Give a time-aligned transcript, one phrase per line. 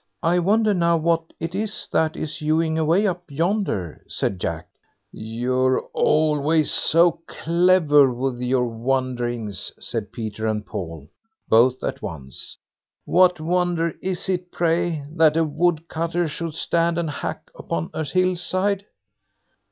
[0.23, 4.67] "I wonder now what it is that is hewing away up yonder?" said Jack.
[5.11, 11.07] "You're always so clever with your wonderings", said Peter and Paul
[11.47, 12.57] both at once.
[13.05, 18.03] "What wonder is it, pray, that a woodcutter should stand and hack up on a
[18.03, 18.87] hill side?"